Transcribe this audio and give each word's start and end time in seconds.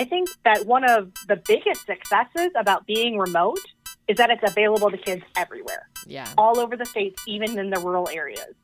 I 0.00 0.04
think 0.04 0.30
that 0.46 0.64
one 0.66 0.82
of 0.88 1.12
the 1.28 1.36
biggest 1.46 1.84
successes 1.84 2.50
about 2.58 2.86
being 2.86 3.18
remote 3.18 3.58
is 4.08 4.16
that 4.16 4.30
it's 4.30 4.42
available 4.50 4.90
to 4.90 4.96
kids 4.96 5.22
everywhere, 5.36 5.90
Yeah. 6.06 6.26
all 6.38 6.58
over 6.58 6.74
the 6.74 6.86
states, 6.86 7.22
even 7.26 7.58
in 7.58 7.68
the 7.68 7.78
rural 7.80 8.08
areas. 8.08 8.54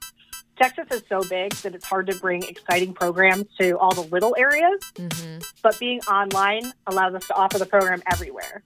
Texas 0.58 0.86
is 0.90 1.02
so 1.10 1.20
big 1.28 1.52
that 1.56 1.74
it's 1.74 1.84
hard 1.84 2.06
to 2.06 2.16
bring 2.20 2.42
exciting 2.44 2.94
programs 2.94 3.44
to 3.60 3.72
all 3.78 3.92
the 3.92 4.00
little 4.10 4.34
areas, 4.38 4.80
hmm 4.96 5.36
but 5.62 5.78
being 5.78 6.00
online 6.10 6.72
allows 6.86 7.14
us 7.14 7.26
to 7.26 7.34
offer 7.34 7.58
the 7.58 7.66
program 7.66 8.02
everywhere. 8.10 8.62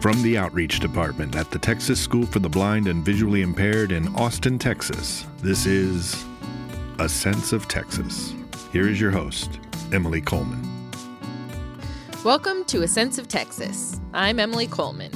From 0.00 0.22
the 0.22 0.38
Outreach 0.38 0.78
Department 0.78 1.34
at 1.34 1.50
the 1.50 1.58
Texas 1.58 2.00
School 2.00 2.24
for 2.24 2.38
the 2.38 2.48
Blind 2.48 2.86
and 2.86 3.04
Visually 3.04 3.42
Impaired 3.42 3.90
in 3.90 4.06
Austin, 4.14 4.56
Texas, 4.56 5.26
this 5.42 5.66
is 5.66 6.24
A 7.00 7.08
Sense 7.08 7.52
of 7.52 7.68
Texas. 7.68 8.34
Here 8.72 8.88
is 8.88 9.00
your 9.00 9.12
host, 9.12 9.60
Emily 9.92 10.20
Coleman. 10.20 10.90
Welcome 12.24 12.64
to 12.64 12.82
A 12.82 12.88
Sense 12.88 13.18
of 13.18 13.28
Texas. 13.28 14.00
I'm 14.12 14.40
Emily 14.40 14.66
Coleman. 14.66 15.12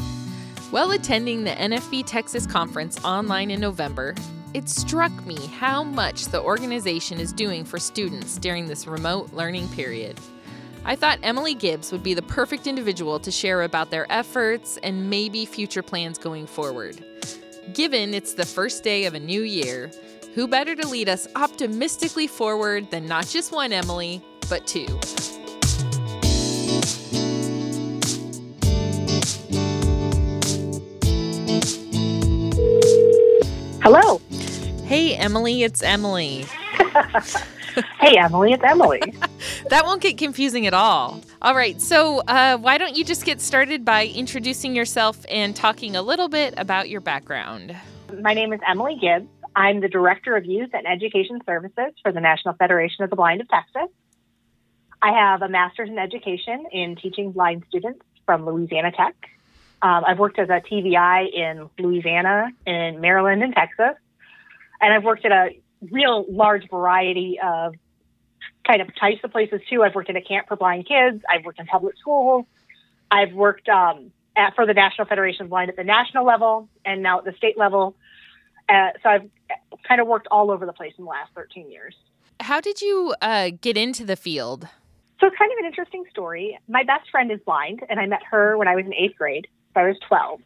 While 0.70 0.92
attending 0.92 1.42
the 1.42 1.50
NFB 1.50 2.04
Texas 2.06 2.46
Conference 2.46 3.04
online 3.04 3.50
in 3.50 3.58
November, 3.58 4.14
it 4.54 4.68
struck 4.68 5.10
me 5.26 5.34
how 5.48 5.82
much 5.82 6.26
the 6.26 6.40
organization 6.40 7.18
is 7.18 7.32
doing 7.32 7.64
for 7.64 7.80
students 7.80 8.38
during 8.38 8.68
this 8.68 8.86
remote 8.86 9.32
learning 9.32 9.66
period. 9.70 10.20
I 10.84 10.94
thought 10.94 11.18
Emily 11.24 11.54
Gibbs 11.54 11.90
would 11.90 12.04
be 12.04 12.14
the 12.14 12.22
perfect 12.22 12.68
individual 12.68 13.18
to 13.18 13.32
share 13.32 13.62
about 13.62 13.90
their 13.90 14.06
efforts 14.08 14.78
and 14.84 15.10
maybe 15.10 15.44
future 15.46 15.82
plans 15.82 16.16
going 16.16 16.46
forward. 16.46 17.04
Given 17.74 18.14
it's 18.14 18.34
the 18.34 18.46
first 18.46 18.84
day 18.84 19.04
of 19.06 19.14
a 19.14 19.20
new 19.20 19.42
year, 19.42 19.90
who 20.34 20.48
better 20.48 20.74
to 20.74 20.86
lead 20.88 21.08
us 21.08 21.26
optimistically 21.36 22.26
forward 22.26 22.90
than 22.90 23.06
not 23.06 23.26
just 23.26 23.52
one 23.52 23.72
Emily, 23.72 24.22
but 24.48 24.66
two? 24.66 24.86
Hello. 33.82 34.20
Hey, 34.84 35.14
Emily, 35.16 35.62
it's 35.62 35.82
Emily. 35.82 36.46
Hey, 38.00 38.18
Emily, 38.18 38.52
it's 38.52 38.62
Emily. 38.64 39.00
That 39.70 39.86
won't 39.86 40.02
get 40.02 40.18
confusing 40.18 40.66
at 40.66 40.74
all. 40.74 41.20
All 41.40 41.54
right, 41.54 41.80
so 41.80 42.18
uh, 42.28 42.58
why 42.58 42.76
don't 42.76 42.96
you 42.96 43.04
just 43.04 43.24
get 43.24 43.40
started 43.40 43.84
by 43.84 44.06
introducing 44.08 44.76
yourself 44.76 45.24
and 45.30 45.56
talking 45.56 45.96
a 45.96 46.02
little 46.02 46.28
bit 46.28 46.52
about 46.58 46.90
your 46.90 47.00
background? 47.00 47.74
My 48.20 48.34
name 48.34 48.52
is 48.52 48.60
Emily 48.68 48.96
Gibbs. 49.00 49.28
I'm 49.54 49.80
the 49.80 49.88
Director 49.88 50.36
of 50.36 50.44
Youth 50.44 50.70
and 50.72 50.86
Education 50.86 51.40
Services 51.44 51.92
for 52.02 52.12
the 52.12 52.20
National 52.20 52.54
Federation 52.54 53.04
of 53.04 53.10
the 53.10 53.16
Blind 53.16 53.40
of 53.40 53.48
Texas. 53.48 53.88
I 55.00 55.12
have 55.12 55.42
a 55.42 55.48
master's 55.48 55.88
in 55.88 55.98
education 55.98 56.66
in 56.70 56.96
teaching 56.96 57.32
blind 57.32 57.64
students 57.68 58.00
from 58.24 58.46
Louisiana 58.46 58.92
Tech. 58.92 59.14
Um, 59.82 60.04
I've 60.06 60.18
worked 60.18 60.38
as 60.38 60.48
a 60.48 60.60
TVI 60.60 61.32
in 61.32 61.68
Louisiana, 61.78 62.50
in 62.66 63.00
Maryland, 63.00 63.42
and 63.42 63.52
Texas. 63.52 63.96
And 64.80 64.92
I've 64.92 65.04
worked 65.04 65.24
at 65.24 65.32
a 65.32 65.50
real 65.90 66.24
large 66.28 66.68
variety 66.70 67.38
of 67.42 67.74
kind 68.64 68.80
of 68.80 68.88
types 68.94 69.20
of 69.24 69.32
places 69.32 69.60
too. 69.68 69.82
I've 69.82 69.94
worked 69.94 70.08
at 70.08 70.16
a 70.16 70.22
camp 70.22 70.46
for 70.46 70.56
blind 70.56 70.86
kids. 70.86 71.22
I've 71.28 71.44
worked 71.44 71.58
in 71.58 71.66
public 71.66 71.98
schools. 71.98 72.46
I've 73.10 73.32
worked 73.32 73.68
um, 73.68 74.12
at, 74.36 74.54
for 74.54 74.66
the 74.66 74.74
National 74.74 75.06
Federation 75.06 75.44
of 75.44 75.50
Blind 75.50 75.68
at 75.68 75.76
the 75.76 75.84
national 75.84 76.24
level 76.24 76.68
and 76.84 77.02
now 77.02 77.18
at 77.18 77.24
the 77.24 77.32
state 77.32 77.58
level. 77.58 77.96
Uh, 78.68 78.90
so 79.02 79.08
I've 79.08 79.30
kind 79.86 80.00
of 80.00 80.06
worked 80.06 80.28
all 80.30 80.50
over 80.50 80.66
the 80.66 80.72
place 80.72 80.92
in 80.98 81.04
the 81.04 81.10
last 81.10 81.32
13 81.34 81.70
years. 81.70 81.94
How 82.40 82.60
did 82.60 82.80
you 82.80 83.14
uh, 83.20 83.50
get 83.60 83.76
into 83.76 84.04
the 84.04 84.16
field? 84.16 84.66
So 85.20 85.26
it's 85.26 85.36
kind 85.36 85.52
of 85.52 85.58
an 85.58 85.66
interesting 85.66 86.04
story. 86.10 86.58
My 86.68 86.82
best 86.82 87.10
friend 87.10 87.30
is 87.30 87.38
blind, 87.46 87.80
and 87.88 88.00
I 88.00 88.06
met 88.06 88.22
her 88.30 88.56
when 88.56 88.66
I 88.66 88.74
was 88.74 88.84
in 88.84 88.94
eighth 88.94 89.16
grade. 89.16 89.46
So 89.74 89.80
I 89.80 89.88
was 89.88 89.96
12. 90.08 90.40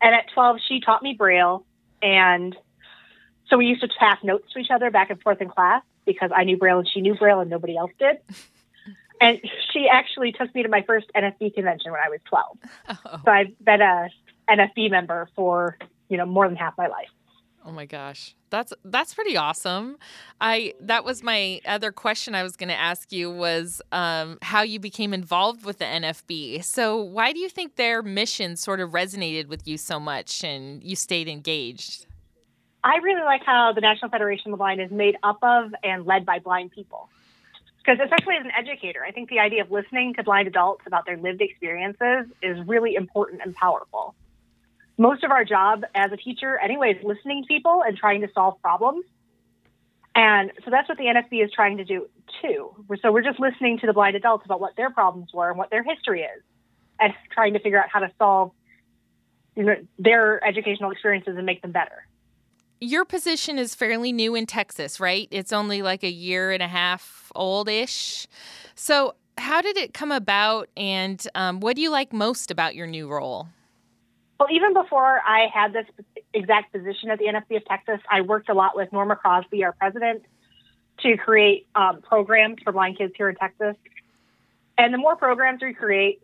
And 0.00 0.14
at 0.14 0.24
12, 0.34 0.58
she 0.66 0.80
taught 0.80 1.02
me 1.02 1.14
Braille. 1.16 1.64
And 2.02 2.56
so 3.48 3.56
we 3.56 3.66
used 3.66 3.82
to 3.82 3.88
pass 3.98 4.18
notes 4.24 4.52
to 4.52 4.58
each 4.58 4.70
other 4.70 4.90
back 4.90 5.10
and 5.10 5.22
forth 5.22 5.40
in 5.40 5.48
class 5.48 5.82
because 6.04 6.30
I 6.34 6.42
knew 6.42 6.56
Braille 6.56 6.80
and 6.80 6.88
she 6.88 7.00
knew 7.00 7.14
Braille 7.14 7.40
and 7.40 7.50
nobody 7.50 7.76
else 7.76 7.92
did. 7.98 8.18
And 9.22 9.40
she 9.72 9.88
actually 9.88 10.32
took 10.32 10.52
me 10.52 10.64
to 10.64 10.68
my 10.68 10.82
first 10.82 11.06
NFB 11.14 11.54
convention 11.54 11.92
when 11.92 12.00
I 12.04 12.08
was 12.08 12.18
12. 12.24 12.58
Oh, 12.88 13.20
So 13.24 13.30
I've 13.30 13.56
been 13.64 13.80
a 13.80 14.08
NFB 14.50 14.90
member 14.90 15.28
for, 15.36 15.78
you 16.08 16.16
know, 16.16 16.26
more 16.26 16.48
than 16.48 16.56
half 16.56 16.76
my 16.76 16.88
life. 16.88 17.08
Oh 17.64 17.72
my 17.72 17.86
gosh, 17.86 18.34
that's 18.50 18.72
that's 18.84 19.14
pretty 19.14 19.36
awesome. 19.36 19.98
I 20.40 20.74
that 20.80 21.04
was 21.04 21.22
my 21.22 21.60
other 21.66 21.92
question 21.92 22.34
I 22.34 22.42
was 22.42 22.56
going 22.56 22.68
to 22.68 22.78
ask 22.78 23.12
you 23.12 23.30
was 23.30 23.80
um, 23.92 24.38
how 24.42 24.62
you 24.62 24.78
became 24.78 25.14
involved 25.14 25.64
with 25.64 25.78
the 25.78 25.84
NFB. 25.84 26.64
So 26.64 27.00
why 27.00 27.32
do 27.32 27.38
you 27.38 27.48
think 27.48 27.76
their 27.76 28.02
mission 28.02 28.56
sort 28.56 28.80
of 28.80 28.90
resonated 28.90 29.48
with 29.48 29.66
you 29.66 29.76
so 29.78 29.98
much 29.98 30.44
and 30.44 30.82
you 30.82 30.96
stayed 30.96 31.28
engaged? 31.28 32.06
I 32.84 32.96
really 32.96 33.22
like 33.22 33.42
how 33.44 33.72
the 33.72 33.80
National 33.80 34.10
Federation 34.10 34.48
of 34.48 34.52
the 34.52 34.56
Blind 34.58 34.80
is 34.80 34.90
made 34.90 35.16
up 35.22 35.38
of 35.42 35.72
and 35.84 36.04
led 36.04 36.26
by 36.26 36.40
blind 36.40 36.72
people. 36.72 37.08
Because, 37.78 37.98
especially 38.02 38.36
as 38.36 38.44
an 38.44 38.52
educator, 38.56 39.04
I 39.04 39.10
think 39.10 39.28
the 39.28 39.40
idea 39.40 39.62
of 39.62 39.70
listening 39.70 40.14
to 40.14 40.22
blind 40.22 40.46
adults 40.46 40.82
about 40.86 41.04
their 41.04 41.16
lived 41.16 41.40
experiences 41.40 42.26
is 42.40 42.58
really 42.66 42.94
important 42.94 43.42
and 43.44 43.54
powerful. 43.54 44.14
Most 45.02 45.24
of 45.24 45.32
our 45.32 45.44
job 45.44 45.82
as 45.96 46.12
a 46.12 46.16
teacher, 46.16 46.56
anyway, 46.62 46.94
is 46.96 47.02
listening 47.02 47.42
to 47.42 47.48
people 47.48 47.82
and 47.84 47.96
trying 47.96 48.20
to 48.20 48.28
solve 48.32 48.62
problems. 48.62 49.04
And 50.14 50.52
so 50.64 50.70
that's 50.70 50.88
what 50.88 50.96
the 50.96 51.06
NFB 51.06 51.44
is 51.44 51.50
trying 51.52 51.78
to 51.78 51.84
do 51.84 52.06
too. 52.40 52.70
So 53.02 53.10
we're 53.10 53.24
just 53.24 53.40
listening 53.40 53.80
to 53.80 53.88
the 53.88 53.92
blind 53.92 54.14
adults 54.14 54.44
about 54.44 54.60
what 54.60 54.76
their 54.76 54.90
problems 54.90 55.30
were 55.34 55.48
and 55.48 55.58
what 55.58 55.70
their 55.70 55.82
history 55.82 56.20
is, 56.20 56.44
and 57.00 57.12
trying 57.32 57.54
to 57.54 57.58
figure 57.58 57.82
out 57.82 57.88
how 57.92 57.98
to 57.98 58.12
solve 58.16 58.52
you 59.56 59.64
know, 59.64 59.74
their 59.98 60.44
educational 60.46 60.92
experiences 60.92 61.34
and 61.36 61.44
make 61.44 61.62
them 61.62 61.72
better. 61.72 62.06
Your 62.80 63.04
position 63.04 63.58
is 63.58 63.74
fairly 63.74 64.12
new 64.12 64.36
in 64.36 64.46
Texas, 64.46 65.00
right? 65.00 65.26
It's 65.32 65.52
only 65.52 65.82
like 65.82 66.04
a 66.04 66.10
year 66.10 66.52
and 66.52 66.62
a 66.62 66.68
half 66.68 67.32
old 67.34 67.68
ish. 67.68 68.28
So, 68.76 69.16
how 69.36 69.62
did 69.62 69.76
it 69.76 69.94
come 69.94 70.12
about, 70.12 70.68
and 70.76 71.26
um, 71.34 71.58
what 71.58 71.74
do 71.74 71.82
you 71.82 71.90
like 71.90 72.12
most 72.12 72.52
about 72.52 72.76
your 72.76 72.86
new 72.86 73.08
role? 73.08 73.48
Well, 74.42 74.52
even 74.52 74.74
before 74.74 75.20
I 75.24 75.46
had 75.54 75.72
this 75.72 75.86
exact 76.34 76.72
position 76.72 77.10
at 77.10 77.20
the 77.20 77.26
NFB 77.26 77.58
of 77.58 77.64
Texas, 77.64 78.00
I 78.10 78.22
worked 78.22 78.48
a 78.48 78.54
lot 78.54 78.74
with 78.74 78.92
Norma 78.92 79.14
Crosby, 79.14 79.62
our 79.62 79.70
president, 79.70 80.24
to 80.98 81.16
create 81.16 81.68
um, 81.76 82.02
programs 82.02 82.56
for 82.64 82.72
blind 82.72 82.98
kids 82.98 83.12
here 83.16 83.28
in 83.28 83.36
Texas. 83.36 83.76
And 84.76 84.92
the 84.92 84.98
more 84.98 85.14
programs 85.14 85.62
we 85.62 85.74
create, 85.74 86.22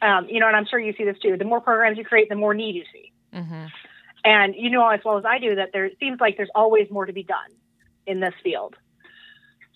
um, 0.00 0.28
you 0.30 0.40
know, 0.40 0.46
and 0.46 0.56
I'm 0.56 0.64
sure 0.64 0.78
you 0.78 0.94
see 0.96 1.04
this 1.04 1.18
too, 1.18 1.36
the 1.36 1.44
more 1.44 1.60
programs 1.60 1.98
you 1.98 2.06
create, 2.06 2.30
the 2.30 2.36
more 2.36 2.54
need 2.54 2.74
you 2.74 2.84
see. 2.90 3.12
hmm 3.34 3.66
And 4.24 4.54
you 4.56 4.70
know 4.70 4.88
as 4.88 5.00
well 5.04 5.18
as 5.18 5.26
I 5.26 5.38
do 5.38 5.56
that 5.56 5.68
there 5.74 5.90
seems 6.00 6.20
like 6.22 6.38
there's 6.38 6.54
always 6.54 6.90
more 6.90 7.04
to 7.04 7.12
be 7.12 7.22
done 7.22 7.50
in 8.06 8.20
this 8.20 8.34
field. 8.42 8.76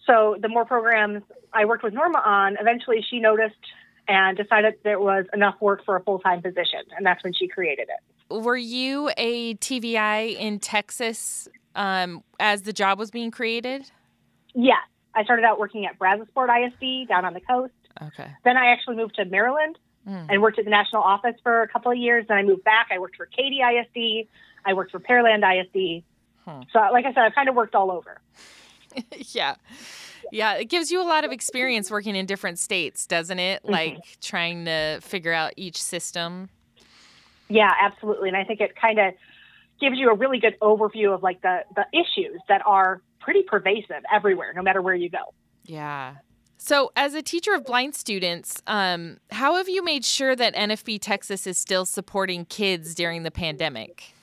So 0.06 0.36
the 0.40 0.48
more 0.48 0.64
programs 0.64 1.24
I 1.52 1.66
worked 1.66 1.84
with 1.84 1.92
Norma 1.92 2.22
on, 2.24 2.56
eventually 2.58 3.04
she 3.10 3.20
noticed 3.20 3.60
and 4.08 4.36
decided 4.36 4.74
there 4.84 5.00
was 5.00 5.26
enough 5.32 5.54
work 5.60 5.84
for 5.84 5.96
a 5.96 6.02
full 6.02 6.18
time 6.18 6.42
position, 6.42 6.80
and 6.96 7.04
that's 7.06 7.22
when 7.24 7.32
she 7.32 7.48
created 7.48 7.88
it. 7.88 8.34
Were 8.34 8.56
you 8.56 9.10
a 9.16 9.54
TVI 9.56 10.36
in 10.38 10.58
Texas 10.58 11.48
um, 11.74 12.22
as 12.40 12.62
the 12.62 12.72
job 12.72 12.98
was 12.98 13.10
being 13.10 13.30
created? 13.30 13.90
Yes, 14.54 14.78
I 15.14 15.24
started 15.24 15.44
out 15.44 15.58
working 15.58 15.86
at 15.86 15.98
Brazosport 15.98 16.48
ISD 16.66 17.08
down 17.08 17.24
on 17.24 17.34
the 17.34 17.40
coast. 17.40 17.72
Okay. 18.00 18.30
Then 18.44 18.56
I 18.56 18.66
actually 18.72 18.96
moved 18.96 19.16
to 19.16 19.24
Maryland 19.24 19.78
Mm. 20.08 20.26
and 20.28 20.42
worked 20.42 20.58
at 20.58 20.64
the 20.64 20.70
national 20.72 21.00
office 21.00 21.36
for 21.44 21.62
a 21.62 21.68
couple 21.68 21.92
of 21.92 21.96
years. 21.96 22.24
Then 22.26 22.36
I 22.36 22.42
moved 22.42 22.64
back. 22.64 22.88
I 22.90 22.98
worked 22.98 23.14
for 23.14 23.26
Katy 23.26 23.60
ISD. 23.60 24.28
I 24.66 24.72
worked 24.74 24.90
for 24.90 24.98
Pearland 24.98 25.44
ISD. 25.44 26.02
Hmm. 26.44 26.62
So, 26.72 26.80
like 26.92 27.04
I 27.04 27.10
said, 27.14 27.18
I've 27.18 27.36
kind 27.36 27.48
of 27.48 27.54
worked 27.54 27.76
all 27.76 27.88
over. 27.92 28.20
yeah. 29.16 29.54
Yeah, 30.32 30.54
it 30.54 30.70
gives 30.70 30.90
you 30.90 31.00
a 31.02 31.04
lot 31.04 31.24
of 31.24 31.30
experience 31.30 31.90
working 31.90 32.16
in 32.16 32.24
different 32.26 32.58
states, 32.58 33.06
doesn't 33.06 33.38
it? 33.38 33.64
Like 33.64 33.98
trying 34.20 34.64
to 34.64 34.98
figure 35.02 35.32
out 35.32 35.52
each 35.56 35.80
system. 35.80 36.48
Yeah, 37.48 37.70
absolutely. 37.80 38.28
And 38.28 38.36
I 38.36 38.44
think 38.44 38.60
it 38.60 38.74
kind 38.74 38.98
of 38.98 39.12
gives 39.78 39.98
you 39.98 40.08
a 40.10 40.14
really 40.14 40.40
good 40.40 40.58
overview 40.60 41.14
of 41.14 41.22
like 41.22 41.42
the 41.42 41.60
the 41.76 41.84
issues 41.92 42.40
that 42.48 42.62
are 42.66 43.02
pretty 43.20 43.42
pervasive 43.42 44.02
everywhere, 44.12 44.52
no 44.56 44.62
matter 44.62 44.80
where 44.80 44.94
you 44.94 45.10
go. 45.10 45.34
Yeah. 45.64 46.16
So, 46.56 46.92
as 46.96 47.14
a 47.14 47.22
teacher 47.22 47.54
of 47.54 47.64
blind 47.64 47.94
students, 47.94 48.62
um, 48.66 49.18
how 49.32 49.56
have 49.56 49.68
you 49.68 49.84
made 49.84 50.04
sure 50.04 50.34
that 50.36 50.54
NFB 50.54 51.00
Texas 51.00 51.46
is 51.46 51.58
still 51.58 51.84
supporting 51.84 52.44
kids 52.46 52.94
during 52.94 53.24
the 53.24 53.32
pandemic? 53.32 54.14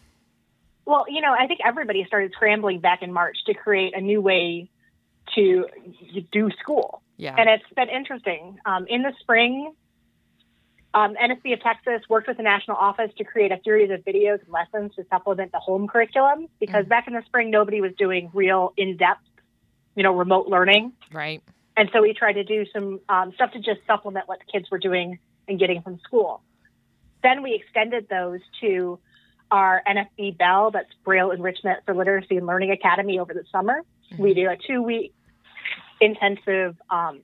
Well, 0.86 1.06
you 1.08 1.22
know, 1.22 1.36
I 1.38 1.46
think 1.48 1.60
everybody 1.64 2.04
started 2.08 2.32
scrambling 2.34 2.80
back 2.80 3.04
in 3.04 3.14
March 3.14 3.38
to 3.46 3.54
create 3.54 3.96
a 3.96 4.02
new 4.02 4.22
way 4.22 4.70
to 5.36 5.66
do 6.32 6.50
school. 6.62 7.02
Yeah. 7.18 7.36
And 7.38 7.50
it's 7.50 7.64
been 7.76 7.90
interesting. 7.90 8.58
Um, 8.66 8.86
in 8.88 9.02
the 9.02 9.14
spring, 9.20 9.74
um, 10.94 11.16
NFB 11.16 11.54
of 11.54 11.62
Texas 11.62 12.08
worked 12.10 12.28
with 12.28 12.38
the 12.38 12.44
national 12.44 12.78
office 12.78 13.12
to 13.18 13.24
create 13.24 13.52
a 13.52 13.60
series 13.64 13.92
of 13.92 14.00
videos 14.06 14.42
and 14.42 14.50
lessons 14.50 14.96
to 14.96 15.06
supplement 15.10 15.52
the 15.52 15.60
home 15.60 15.88
curriculum 15.88 16.48
because 16.60 16.86
back 16.86 17.08
in 17.08 17.14
the 17.14 17.24
spring, 17.26 17.52
nobody 17.52 17.82
was 17.82 17.92
doing 17.98 18.32
real 18.34 18.74
in 18.78 18.98
depth 18.98 19.22
you 20.00 20.04
know, 20.04 20.16
remote 20.16 20.48
learning. 20.48 20.94
Right. 21.12 21.44
And 21.76 21.90
so 21.92 22.02
we 22.02 22.14
tried 22.14 22.34
to 22.34 22.46
do 22.46 22.66
some 22.74 23.02
um, 23.10 23.34
stuff 23.36 23.52
to 23.52 23.60
just 23.60 23.82
supplement 23.86 24.30
what 24.30 24.40
the 24.40 24.46
kids 24.50 24.72
were 24.72 24.80
doing 24.80 25.20
and 25.46 25.60
getting 25.60 25.82
from 25.82 26.00
school. 26.06 26.42
Then 27.22 27.44
we 27.44 27.54
extended 27.54 28.08
those 28.10 28.40
to 28.62 28.98
our 29.52 29.82
NFB 29.86 30.38
Bell, 30.38 30.72
that's 30.72 30.90
Braille 31.04 31.32
Enrichment 31.32 31.80
for 31.86 31.94
Literacy 31.94 32.38
and 32.38 32.46
Learning 32.46 32.72
Academy 32.72 33.20
over 33.20 33.34
the 33.34 33.44
summer. 33.52 33.82
Mm-hmm. 34.14 34.24
We 34.24 34.34
do 34.34 34.50
a 34.50 34.56
two 34.56 34.82
week 34.82 35.14
intensive 36.02 36.76
um, 36.90 37.22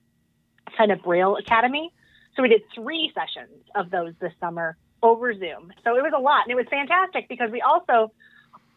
kind 0.76 0.92
of 0.92 1.02
Braille 1.02 1.36
Academy. 1.36 1.92
So 2.34 2.42
we 2.42 2.48
did 2.48 2.62
three 2.74 3.12
sessions 3.14 3.62
of 3.74 3.90
those 3.90 4.12
this 4.20 4.32
summer 4.40 4.76
over 5.02 5.32
Zoom. 5.34 5.72
So 5.84 5.96
it 5.96 6.02
was 6.02 6.12
a 6.16 6.20
lot, 6.20 6.42
and 6.44 6.52
it 6.52 6.54
was 6.54 6.66
fantastic 6.68 7.28
because 7.28 7.50
we 7.50 7.62
also 7.62 8.12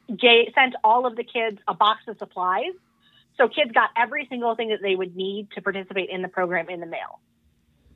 gave, 0.08 0.54
sent 0.56 0.76
all 0.84 1.06
of 1.06 1.16
the 1.16 1.24
kids 1.24 1.60
a 1.68 1.74
box 1.74 2.02
of 2.08 2.18
supplies. 2.18 2.74
So 3.38 3.48
kids 3.48 3.72
got 3.72 3.90
every 3.98 4.28
single 4.30 4.56
thing 4.56 4.70
that 4.70 4.80
they 4.82 4.96
would 4.96 5.16
need 5.16 5.50
to 5.56 5.62
participate 5.62 6.10
in 6.10 6.22
the 6.22 6.28
program 6.28 6.70
in 6.70 6.80
the 6.80 6.86
mail 6.86 7.20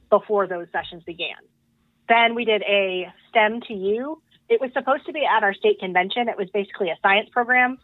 before 0.09 0.47
those 0.47 0.67
sessions 0.71 1.03
began. 1.03 1.35
Then 2.07 2.35
we 2.35 2.45
did 2.45 2.61
a 2.63 3.11
STEM 3.29 3.61
to 3.67 3.73
You. 3.73 4.21
It 4.49 4.61
was 4.61 4.71
supposed 4.73 5.05
to 5.05 5.13
be 5.13 5.25
at 5.25 5.43
our 5.43 5.53
state 5.53 5.79
convention. 5.79 6.29
It 6.29 6.37
was 6.37 6.49
basically 6.49 6.89
a 6.89 6.97
science 7.01 7.29
program 7.31 7.77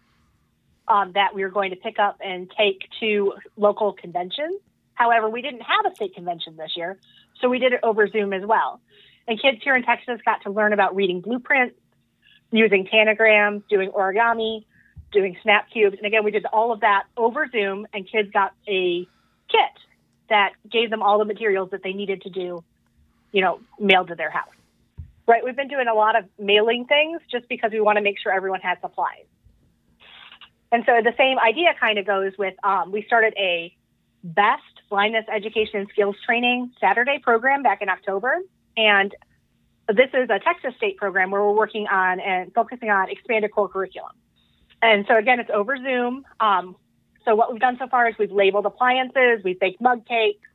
um, 0.89 1.11
that 1.13 1.35
we 1.35 1.43
were 1.43 1.49
going 1.49 1.69
to 1.69 1.75
pick 1.75 1.99
up 1.99 2.17
and 2.23 2.51
take 2.57 2.89
to 2.99 3.33
local 3.55 3.93
conventions. 3.93 4.59
However, 4.95 5.29
we 5.29 5.41
didn't 5.41 5.61
have 5.61 5.89
a 5.89 5.95
state 5.95 6.15
convention 6.15 6.57
this 6.57 6.71
year, 6.75 6.99
so 7.39 7.47
we 7.47 7.59
did 7.59 7.73
it 7.73 7.79
over 7.83 8.07
Zoom 8.07 8.33
as 8.33 8.45
well. 8.45 8.81
And 9.27 9.39
kids 9.39 9.59
here 9.63 9.75
in 9.75 9.83
Texas 9.83 10.19
got 10.25 10.41
to 10.43 10.49
learn 10.49 10.73
about 10.73 10.95
reading 10.95 11.21
blueprints, 11.21 11.75
using 12.51 12.87
tangrams, 12.87 13.61
doing 13.69 13.91
origami, 13.91 14.65
doing 15.11 15.37
snap 15.43 15.69
cubes. 15.71 15.97
And 15.97 16.05
again, 16.05 16.23
we 16.23 16.31
did 16.31 16.45
all 16.45 16.71
of 16.71 16.81
that 16.81 17.03
over 17.15 17.47
Zoom, 17.51 17.87
and 17.93 18.09
kids 18.09 18.29
got 18.31 18.53
a 18.67 19.07
kit 19.49 19.75
that 20.29 20.53
gave 20.69 20.89
them 20.89 21.01
all 21.01 21.19
the 21.19 21.25
materials 21.25 21.69
that 21.71 21.83
they 21.83 21.93
needed 21.93 22.23
to 22.23 22.29
do, 22.29 22.63
you 23.31 23.41
know, 23.41 23.59
mailed 23.79 24.07
to 24.09 24.15
their 24.15 24.29
house. 24.29 24.49
Right. 25.27 25.43
We've 25.43 25.55
been 25.55 25.67
doing 25.67 25.87
a 25.87 25.93
lot 25.93 26.17
of 26.17 26.25
mailing 26.39 26.85
things 26.85 27.21
just 27.31 27.47
because 27.47 27.71
we 27.71 27.79
want 27.79 27.97
to 27.97 28.03
make 28.03 28.19
sure 28.19 28.31
everyone 28.31 28.61
has 28.61 28.79
supplies. 28.81 29.25
And 30.71 30.83
so 30.85 31.01
the 31.03 31.13
same 31.17 31.39
idea 31.39 31.73
kind 31.79 31.97
of 31.97 32.05
goes 32.05 32.33
with 32.37 32.53
um, 32.63 32.91
we 32.91 33.03
started 33.03 33.33
a 33.37 33.75
best 34.23 34.63
blindness 34.89 35.25
education 35.33 35.81
and 35.81 35.89
skills 35.89 36.15
training 36.25 36.71
Saturday 36.79 37.19
program 37.19 37.63
back 37.63 37.81
in 37.81 37.89
October. 37.89 38.37
And 38.77 39.15
this 39.87 40.09
is 40.13 40.29
a 40.29 40.39
Texas 40.39 40.75
state 40.77 40.97
program 40.97 41.31
where 41.31 41.41
we're 41.41 41.55
working 41.55 41.87
on 41.87 42.19
and 42.19 42.53
focusing 42.53 42.89
on 42.89 43.09
expanded 43.09 43.51
core 43.51 43.69
curriculum. 43.69 44.11
And 44.81 45.05
so 45.07 45.17
again, 45.17 45.39
it's 45.39 45.49
over 45.53 45.75
Zoom. 45.77 46.25
Um, 46.39 46.75
so 47.25 47.35
what 47.35 47.51
we've 47.51 47.61
done 47.61 47.77
so 47.79 47.87
far 47.87 48.07
is 48.07 48.15
we've 48.17 48.31
labeled 48.31 48.65
appliances, 48.65 49.43
we've 49.43 49.59
baked 49.59 49.81
mug 49.81 50.05
cakes. 50.05 50.47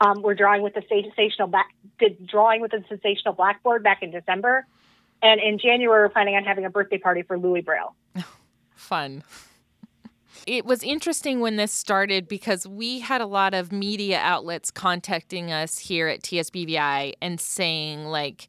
Um, 0.00 0.22
we're 0.22 0.34
drawing 0.34 0.62
with 0.62 0.74
the 0.74 0.82
sensational 0.88 1.52
did 2.00 2.26
drawing 2.26 2.60
with 2.60 2.72
the 2.72 2.82
sensational 2.88 3.34
blackboard 3.34 3.84
back 3.84 4.02
in 4.02 4.10
December, 4.10 4.66
and 5.22 5.40
in 5.40 5.58
January 5.58 6.06
we're 6.06 6.08
planning 6.08 6.34
on 6.34 6.42
having 6.42 6.64
a 6.64 6.70
birthday 6.70 6.98
party 6.98 7.22
for 7.22 7.38
Louis 7.38 7.60
Braille. 7.60 7.94
Fun. 8.82 9.22
It 10.44 10.66
was 10.66 10.82
interesting 10.82 11.38
when 11.38 11.54
this 11.54 11.72
started 11.72 12.26
because 12.26 12.66
we 12.66 12.98
had 12.98 13.20
a 13.20 13.26
lot 13.26 13.54
of 13.54 13.70
media 13.70 14.18
outlets 14.18 14.72
contacting 14.72 15.52
us 15.52 15.78
here 15.78 16.08
at 16.08 16.22
TSBVI 16.22 17.12
and 17.22 17.40
saying, 17.40 18.06
like, 18.06 18.48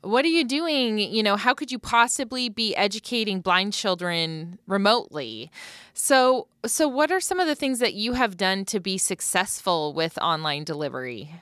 what 0.00 0.24
are 0.24 0.28
you 0.28 0.44
doing? 0.44 0.98
You 0.98 1.22
know, 1.22 1.36
how 1.36 1.52
could 1.52 1.70
you 1.70 1.78
possibly 1.78 2.48
be 2.48 2.74
educating 2.74 3.42
blind 3.42 3.74
children 3.74 4.58
remotely? 4.66 5.50
So, 5.92 6.48
so 6.64 6.88
what 6.88 7.12
are 7.12 7.20
some 7.20 7.38
of 7.38 7.46
the 7.46 7.54
things 7.54 7.78
that 7.80 7.92
you 7.92 8.14
have 8.14 8.38
done 8.38 8.64
to 8.66 8.80
be 8.80 8.96
successful 8.96 9.92
with 9.92 10.16
online 10.18 10.64
delivery? 10.64 11.32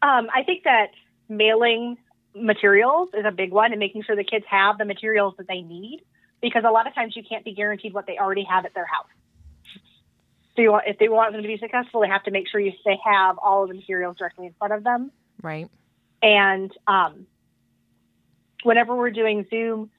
Um, 0.00 0.28
I 0.34 0.42
think 0.42 0.64
that 0.64 0.92
mailing 1.28 1.98
materials 2.34 3.10
is 3.12 3.26
a 3.26 3.30
big 3.30 3.52
one 3.52 3.72
and 3.72 3.78
making 3.78 4.04
sure 4.04 4.16
the 4.16 4.24
kids 4.24 4.46
have 4.48 4.78
the 4.78 4.86
materials 4.86 5.34
that 5.36 5.48
they 5.48 5.60
need 5.60 6.00
because 6.40 6.64
a 6.66 6.70
lot 6.70 6.86
of 6.86 6.94
times 6.94 7.16
you 7.16 7.22
can't 7.28 7.44
be 7.44 7.52
guaranteed 7.52 7.94
what 7.94 8.06
they 8.06 8.18
already 8.18 8.44
have 8.44 8.64
at 8.64 8.74
their 8.74 8.86
house. 8.86 9.06
So 10.54 10.62
you 10.62 10.72
want, 10.72 10.84
if 10.86 10.98
they 10.98 11.08
want 11.08 11.32
them 11.32 11.42
to 11.42 11.48
be 11.48 11.58
successful, 11.58 12.00
they 12.00 12.08
have 12.08 12.24
to 12.24 12.30
make 12.30 12.48
sure 12.48 12.60
you, 12.60 12.72
they 12.84 12.98
have 13.04 13.38
all 13.38 13.62
of 13.62 13.68
the 13.68 13.74
materials 13.74 14.16
directly 14.16 14.46
in 14.46 14.54
front 14.58 14.72
of 14.72 14.84
them. 14.84 15.10
Right. 15.42 15.68
And 16.22 16.72
um, 16.86 17.26
whenever 18.62 18.96
we're 18.96 19.10
doing 19.10 19.46
Zoom, 19.50 19.90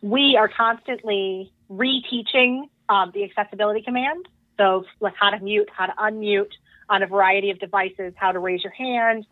we 0.00 0.36
are 0.38 0.48
constantly 0.48 1.52
reteaching 1.70 2.68
um, 2.88 3.10
the 3.12 3.24
accessibility 3.24 3.82
command. 3.82 4.28
So, 4.58 4.84
like 5.00 5.14
how 5.18 5.30
to 5.30 5.40
mute, 5.40 5.68
how 5.76 5.86
to 5.86 5.92
unmute 5.92 6.52
on 6.88 7.02
a 7.02 7.06
variety 7.06 7.50
of 7.50 7.58
devices, 7.58 8.14
how 8.16 8.32
to 8.32 8.38
raise 8.38 8.62
your 8.62 8.72
hand, 8.72 9.26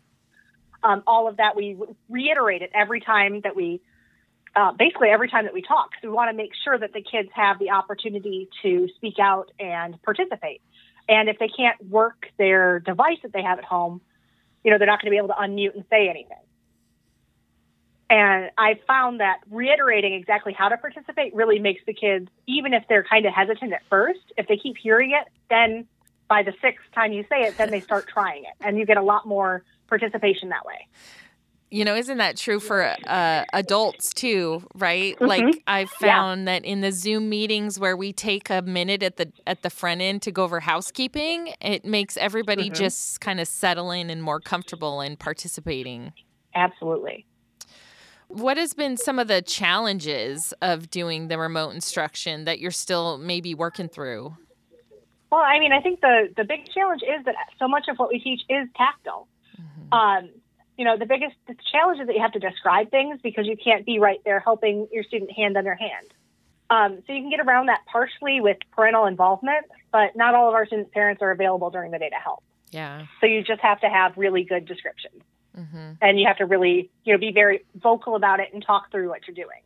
um, 0.83 1.03
all 1.07 1.27
of 1.27 1.37
that. 1.37 1.55
We 1.55 1.77
reiterate 2.09 2.61
it 2.61 2.71
every 2.75 2.99
time 2.99 3.41
that 3.41 3.55
we 3.55 3.81
uh, 4.55 4.71
basically 4.71 5.09
every 5.09 5.29
time 5.29 5.45
that 5.45 5.53
we 5.53 5.61
talk. 5.61 5.89
So 6.01 6.09
we 6.09 6.13
want 6.13 6.29
to 6.29 6.37
make 6.37 6.51
sure 6.63 6.77
that 6.77 6.93
the 6.93 7.01
kids 7.01 7.29
have 7.33 7.59
the 7.59 7.71
opportunity 7.71 8.49
to 8.61 8.87
speak 8.95 9.19
out 9.19 9.51
and 9.59 10.01
participate. 10.03 10.61
And 11.07 11.29
if 11.29 11.37
they 11.39 11.49
can't 11.49 11.83
work 11.89 12.27
their 12.37 12.79
device 12.79 13.17
that 13.23 13.33
they 13.33 13.43
have 13.43 13.59
at 13.59 13.65
home, 13.65 14.01
you 14.63 14.71
know, 14.71 14.77
they're 14.77 14.87
not 14.87 15.01
going 15.01 15.07
to 15.07 15.11
be 15.11 15.17
able 15.17 15.27
to 15.27 15.33
unmute 15.35 15.75
and 15.75 15.83
say 15.89 16.09
anything. 16.09 16.37
And 18.09 18.51
I 18.57 18.79
found 18.87 19.19
that 19.19 19.39
reiterating 19.49 20.13
exactly 20.13 20.53
how 20.53 20.69
to 20.69 20.77
participate 20.77 21.33
really 21.35 21.59
makes 21.59 21.81
the 21.85 21.93
kids, 21.93 22.27
even 22.47 22.73
if 22.73 22.83
they're 22.87 23.03
kind 23.03 23.25
of 23.25 23.33
hesitant 23.33 23.73
at 23.73 23.81
first, 23.89 24.19
if 24.37 24.47
they 24.47 24.57
keep 24.57 24.77
hearing 24.77 25.11
it, 25.11 25.27
then 25.49 25.87
by 26.27 26.43
the 26.43 26.53
sixth 26.61 26.85
time 26.93 27.13
you 27.13 27.23
say 27.29 27.43
it, 27.43 27.57
then 27.57 27.71
they 27.71 27.81
start 27.81 28.07
trying 28.07 28.43
it. 28.43 28.53
And 28.61 28.77
you 28.77 28.85
get 28.85 28.97
a 28.97 29.01
lot 29.01 29.27
more 29.27 29.63
participation 29.87 30.49
that 30.49 30.65
way. 30.65 30.87
You 31.71 31.83
know, 31.83 31.95
isn't 31.95 32.19
that 32.19 32.37
true 32.37 32.59
for 32.59 32.95
uh, 33.07 33.43
adults 33.51 34.13
too? 34.13 34.65
Right? 34.75 35.15
Mm-hmm. 35.15 35.25
Like 35.25 35.63
I've 35.67 35.89
found 35.89 36.41
yeah. 36.41 36.53
that 36.53 36.65
in 36.65 36.81
the 36.81 36.91
Zoom 36.91 37.27
meetings 37.27 37.79
where 37.79 37.97
we 37.97 38.13
take 38.13 38.49
a 38.49 38.61
minute 38.61 39.03
at 39.03 39.17
the 39.17 39.31
at 39.47 39.61
the 39.63 39.69
front 39.69 40.01
end 40.01 40.21
to 40.23 40.31
go 40.31 40.43
over 40.43 40.59
housekeeping, 40.59 41.53
it 41.61 41.83
makes 41.83 42.17
everybody 42.17 42.65
mm-hmm. 42.65 42.75
just 42.75 43.19
kind 43.19 43.39
of 43.39 43.47
settle 43.47 43.91
in 43.91 44.09
and 44.09 44.21
more 44.21 44.39
comfortable 44.39 45.01
in 45.01 45.17
participating. 45.17 46.13
Absolutely. 46.53 47.25
What 48.27 48.57
has 48.57 48.73
been 48.73 48.97
some 48.97 49.19
of 49.19 49.27
the 49.27 49.41
challenges 49.41 50.53
of 50.61 50.89
doing 50.89 51.27
the 51.27 51.37
remote 51.37 51.71
instruction 51.71 52.45
that 52.45 52.59
you're 52.59 52.71
still 52.71 53.17
maybe 53.17 53.53
working 53.53 53.87
through? 53.87 54.35
Well, 55.31 55.41
I 55.41 55.59
mean, 55.59 55.73
I 55.73 55.81
think 55.81 56.01
the 56.01 56.29
the 56.37 56.43
big 56.43 56.69
challenge 56.73 57.01
is 57.01 57.25
that 57.25 57.35
so 57.59 57.67
much 57.67 57.87
of 57.89 57.97
what 57.97 58.09
we 58.09 58.19
teach 58.19 58.41
is 58.49 58.67
tactile. 58.77 59.27
Mm-hmm. 59.59 59.93
Um, 59.93 60.29
you 60.77 60.85
know, 60.85 60.97
the 60.97 61.05
biggest 61.05 61.35
the 61.47 61.55
challenge 61.71 61.99
is 61.99 62.07
that 62.07 62.15
you 62.15 62.21
have 62.21 62.33
to 62.33 62.39
describe 62.39 62.91
things 62.91 63.19
because 63.23 63.45
you 63.47 63.55
can't 63.57 63.85
be 63.85 63.99
right 63.99 64.19
there 64.25 64.39
helping 64.39 64.87
your 64.91 65.03
student 65.03 65.31
hand 65.31 65.57
under 65.57 65.75
hand. 65.75 66.07
Um, 66.69 67.03
so 67.05 67.13
you 67.13 67.21
can 67.21 67.29
get 67.29 67.39
around 67.39 67.67
that 67.67 67.81
partially 67.91 68.41
with 68.41 68.57
parental 68.71 69.05
involvement, 69.05 69.65
but 69.91 70.15
not 70.15 70.33
all 70.33 70.47
of 70.47 70.55
our 70.55 70.65
students' 70.65 70.89
parents 70.93 71.21
are 71.21 71.31
available 71.31 71.69
during 71.69 71.91
the 71.91 71.99
day 71.99 72.09
to 72.09 72.15
help. 72.15 72.43
Yeah. 72.71 73.05
So 73.21 73.27
you 73.27 73.43
just 73.43 73.61
have 73.61 73.79
to 73.81 73.87
have 73.87 74.17
really 74.17 74.43
good 74.43 74.65
descriptions, 74.65 75.21
mm-hmm. 75.57 75.91
and 76.01 76.19
you 76.19 76.25
have 76.27 76.37
to 76.37 76.45
really, 76.45 76.89
you 77.03 77.13
know, 77.13 77.19
be 77.19 77.31
very 77.31 77.63
vocal 77.75 78.15
about 78.15 78.39
it 78.39 78.49
and 78.53 78.65
talk 78.65 78.91
through 78.91 79.09
what 79.09 79.27
you're 79.27 79.35
doing. 79.35 79.59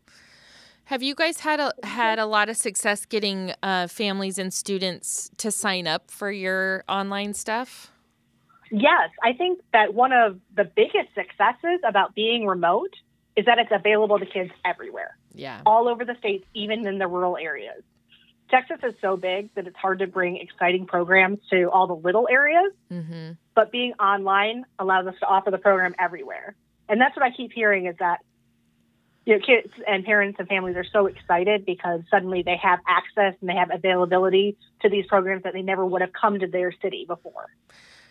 Have 0.85 1.01
you 1.01 1.15
guys 1.15 1.39
had 1.39 1.59
a 1.59 1.73
had 1.83 2.19
a 2.19 2.25
lot 2.25 2.49
of 2.49 2.57
success 2.57 3.05
getting 3.05 3.53
uh, 3.63 3.87
families 3.87 4.37
and 4.37 4.53
students 4.53 5.31
to 5.37 5.51
sign 5.51 5.87
up 5.87 6.11
for 6.11 6.31
your 6.31 6.83
online 6.89 7.33
stuff? 7.33 7.91
Yes, 8.71 9.09
I 9.23 9.33
think 9.33 9.61
that 9.73 9.93
one 9.93 10.11
of 10.11 10.39
the 10.55 10.63
biggest 10.63 11.09
successes 11.15 11.79
about 11.87 12.13
being 12.15 12.45
remote 12.45 12.93
is 13.35 13.45
that 13.45 13.57
it's 13.57 13.71
available 13.71 14.19
to 14.19 14.25
kids 14.25 14.51
everywhere. 14.65 15.17
Yeah. 15.33 15.61
All 15.65 15.87
over 15.87 16.05
the 16.05 16.15
states, 16.19 16.45
even 16.53 16.85
in 16.85 16.97
the 16.97 17.07
rural 17.07 17.37
areas. 17.37 17.83
Texas 18.49 18.77
is 18.83 18.93
so 19.01 19.15
big 19.15 19.53
that 19.55 19.67
it's 19.67 19.77
hard 19.77 19.99
to 19.99 20.07
bring 20.07 20.37
exciting 20.37 20.87
programs 20.87 21.39
to 21.51 21.69
all 21.69 21.87
the 21.87 21.95
little 21.95 22.27
areas. 22.29 22.73
Mm-hmm. 22.91 23.33
But 23.55 23.71
being 23.71 23.93
online 23.93 24.65
allows 24.79 25.07
us 25.07 25.15
to 25.19 25.25
offer 25.25 25.51
the 25.51 25.57
program 25.59 25.93
everywhere. 25.99 26.55
And 26.87 26.99
that's 26.99 27.15
what 27.15 27.23
I 27.23 27.31
keep 27.31 27.53
hearing 27.53 27.85
is 27.85 27.95
that 27.99 28.19
you 29.25 29.35
know, 29.37 29.45
kids 29.45 29.71
and 29.87 30.03
parents 30.03 30.37
and 30.39 30.47
families 30.47 30.75
are 30.75 30.85
so 30.91 31.05
excited 31.05 31.63
because 31.65 32.01
suddenly 32.09 32.41
they 32.41 32.57
have 32.57 32.79
access 32.87 33.35
and 33.39 33.49
they 33.49 33.53
have 33.53 33.69
availability 33.71 34.57
to 34.81 34.89
these 34.89 35.05
programs 35.05 35.43
that 35.43 35.53
they 35.53 35.61
never 35.61 35.85
would 35.85 36.01
have 36.01 36.11
come 36.13 36.39
to 36.39 36.47
their 36.47 36.73
city 36.81 37.05
before. 37.07 37.45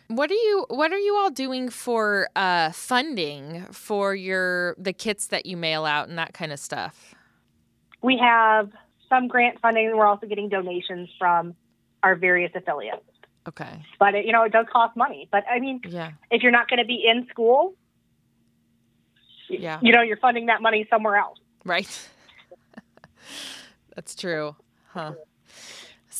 What 0.08 0.30
are 0.30 0.34
you 0.34 0.66
What 0.68 0.92
are 0.92 0.98
you 0.98 1.16
all 1.16 1.30
doing 1.30 1.68
for 1.68 2.28
uh, 2.34 2.72
funding 2.72 3.66
for 3.72 4.14
your 4.14 4.74
the 4.78 4.92
kits 4.92 5.26
that 5.28 5.46
you 5.46 5.56
mail 5.56 5.84
out 5.84 6.08
and 6.08 6.18
that 6.18 6.32
kind 6.32 6.52
of 6.52 6.58
stuff? 6.58 7.14
We 8.02 8.18
have 8.18 8.70
some 9.08 9.28
grant 9.28 9.60
funding. 9.60 9.88
And 9.88 9.96
we're 9.96 10.06
also 10.06 10.26
getting 10.26 10.48
donations 10.48 11.08
from 11.18 11.54
our 12.02 12.14
various 12.14 12.52
affiliates. 12.54 13.02
Okay. 13.46 13.82
But 13.98 14.14
it, 14.14 14.26
you 14.26 14.32
know, 14.32 14.42
it 14.44 14.52
does 14.52 14.66
cost 14.70 14.96
money. 14.96 15.28
But 15.30 15.44
I 15.50 15.58
mean, 15.58 15.80
yeah. 15.86 16.12
if 16.30 16.42
you're 16.42 16.52
not 16.52 16.68
going 16.68 16.78
to 16.78 16.86
be 16.86 17.04
in 17.06 17.26
school, 17.30 17.74
yeah, 19.48 19.78
you 19.82 19.92
know, 19.92 20.02
you're 20.02 20.18
funding 20.18 20.46
that 20.46 20.60
money 20.60 20.86
somewhere 20.90 21.16
else. 21.16 21.38
Right. 21.64 22.08
That's 23.94 24.14
true, 24.14 24.54
huh? 24.88 25.14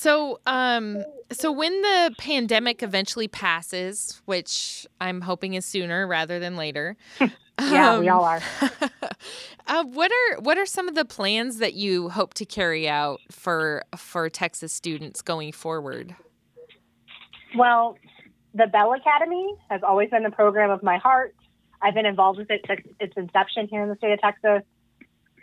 So, 0.01 0.39
um, 0.47 1.05
so 1.33 1.51
when 1.51 1.83
the 1.83 2.15
pandemic 2.19 2.85
eventually 2.85 3.27
passes, 3.27 4.23
which 4.27 4.87
I'm 5.01 5.23
hoping 5.23 5.55
is 5.55 5.67
sooner 5.67 6.07
rather 6.07 6.39
than 6.39 6.55
later. 6.55 6.97
yeah, 7.61 7.95
um, 7.95 8.01
we 8.03 8.09
all 8.09 8.23
are. 8.23 8.41
uh, 9.67 9.85
what 9.87 10.13
are 10.13 10.41
what 10.41 10.57
are 10.57 10.67
some 10.67 10.89
of 10.89 10.95
the 10.95 11.05
plans 11.05 11.59
that 11.59 11.75
you 11.75 12.11
hope 12.11 12.35
to 12.35 12.45
carry 12.45 12.89
out 12.89 13.19
for 13.33 13.83
for 13.97 14.31
Texas 14.31 14.73
students 14.73 15.21
going 15.21 15.51
forward? 15.51 16.15
Well, 17.57 17.99
the 18.55 18.69
Bell 18.69 18.93
Academy 18.93 19.53
has 19.69 19.81
always 19.83 20.11
been 20.11 20.23
the 20.23 20.31
program 20.31 20.71
of 20.71 20.81
my 20.81 20.99
heart. 20.99 21.35
I've 21.83 21.95
been 21.95 22.07
involved 22.07 22.39
with 22.39 22.53
it 22.53 22.65
since 22.69 22.83
its 23.01 23.15
inception 23.17 23.67
here 23.67 23.83
in 23.83 23.89
the 23.89 23.97
state 23.97 24.13
of 24.13 24.21
Texas. 24.21 24.63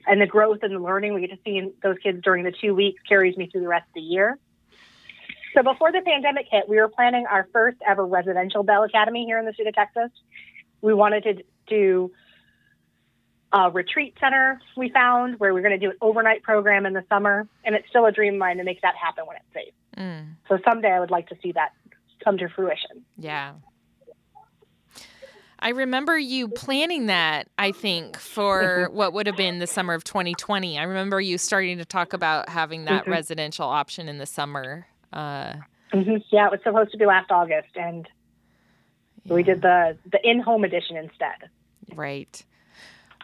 And 0.08 0.22
the 0.22 0.28
growth 0.28 0.60
and 0.62 0.74
the 0.74 0.80
learning 0.80 1.14
we 1.14 1.22
get 1.22 1.32
to 1.32 1.40
see 1.44 1.58
in 1.58 1.74
those 1.84 1.98
kids 2.02 2.22
during 2.24 2.46
the 2.46 2.54
two 2.62 2.74
weeks 2.74 3.02
carries 3.10 3.36
me 3.36 3.50
through 3.52 3.62
the 3.62 3.68
rest 3.68 3.88
of 3.90 3.96
the 3.96 4.02
year. 4.02 4.40
So 5.56 5.64
before 5.64 5.92
the 5.92 6.02
pandemic 6.02 6.48
hit, 6.52 6.68
we 6.68 6.78
were 6.78 6.90
planning 6.90 7.26
our 7.26 7.48
first 7.54 7.78
ever 7.88 8.06
residential 8.06 8.64
Bell 8.64 8.84
Academy 8.84 9.26
here 9.26 9.40
in 9.40 9.46
the 9.46 9.54
state 9.54 9.68
of 9.68 9.74
Texas. 9.74 10.12
We 10.82 10.94
wanted 10.94 11.24
to 11.24 11.44
do 11.68 12.12
a 13.54 13.72
retreat 13.72 14.16
center 14.20 14.60
we 14.76 14.90
found 14.90 15.40
where 15.40 15.54
we're 15.54 15.62
going 15.62 15.80
to 15.80 15.86
do 15.86 15.92
an 15.92 15.98
overnight 16.02 16.44
program 16.44 16.86
in 16.86 16.94
the 16.94 17.06
summer. 17.08 17.48
And 17.64 17.74
it's 17.74 17.88
still 17.88 18.06
a 18.06 18.12
dream 18.12 18.34
of 18.34 18.40
mine 18.40 18.58
to 18.58 18.64
make 18.64 18.82
that 18.82 18.96
happen 18.96 19.26
when 19.26 19.38
it's 19.38 19.54
safe. 19.54 19.74
Mm. 19.98 20.36
So 20.50 20.58
someday 20.68 20.92
I 20.92 21.00
would 21.00 21.12
like 21.12 21.30
to 21.30 21.38
see 21.42 21.54
that 21.54 21.72
come 22.24 22.38
to 22.38 22.50
fruition. 22.50 23.06
Yeah. 23.18 23.54
I 25.60 25.70
remember 25.70 26.18
you 26.18 26.50
planning 26.50 27.06
that, 27.06 27.48
I 27.58 27.72
think, 27.72 28.18
for 28.18 28.90
what 28.92 29.14
would 29.14 29.26
have 29.26 29.38
been 29.38 29.60
the 29.60 29.68
summer 29.68 29.94
of 29.94 30.04
2020. 30.04 30.78
I 30.78 30.84
remember 30.84 31.22
you 31.22 31.38
starting 31.38 31.78
to 31.78 31.86
talk 31.86 32.14
about 32.14 32.50
having 32.50 32.86
that 32.86 33.04
mm-hmm. 33.04 33.12
residential 33.12 33.66
option 33.66 34.10
in 34.10 34.18
the 34.18 34.26
summer. 34.26 34.86
Uh, 35.16 35.54
mm-hmm. 35.94 36.18
Yeah, 36.32 36.48
it 36.48 36.52
was 36.52 36.60
supposed 36.64 36.92
to 36.92 36.98
be 36.98 37.06
last 37.06 37.32
August, 37.32 37.76
and 37.76 38.08
yeah. 39.24 39.34
we 39.34 39.44
did 39.44 39.62
the, 39.62 39.98
the 40.12 40.20
in 40.24 40.40
home 40.40 40.64
edition 40.64 40.98
instead. 40.98 41.50
Right. 41.94 42.44